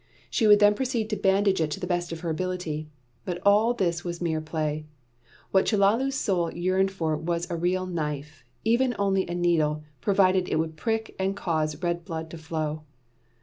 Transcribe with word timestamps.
She 0.31 0.47
would 0.47 0.57
then 0.57 0.73
proceed 0.73 1.11
to 1.11 1.15
bandage 1.15 1.61
it 1.61 1.69
to 1.69 1.79
the 1.79 1.85
best 1.85 2.11
of 2.11 2.21
her 2.21 2.31
ability. 2.31 2.89
But 3.23 3.37
all 3.45 3.75
this 3.75 4.03
was 4.03 4.19
mere 4.19 4.41
play. 4.41 4.87
What 5.51 5.65
Chellalu's 5.67 6.15
soul 6.15 6.51
yearned 6.51 6.89
for 6.89 7.15
was 7.15 7.45
a 7.51 7.55
real 7.55 7.85
knife, 7.85 8.43
or 8.43 8.61
even 8.63 8.95
only 8.97 9.27
a 9.27 9.35
needle, 9.35 9.83
provided 10.01 10.49
it 10.49 10.55
would 10.57 10.75
prick 10.75 11.15
and 11.19 11.35
cause 11.37 11.79
red 11.83 12.03
blood 12.03 12.31
to 12.31 12.39
flow. 12.39 12.81